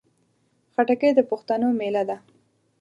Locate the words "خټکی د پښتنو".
0.73-1.67